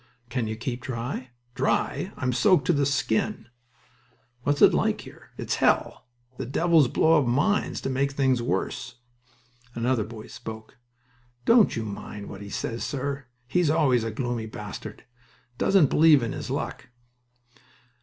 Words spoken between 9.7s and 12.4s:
Another boy spoke. "Don't you mind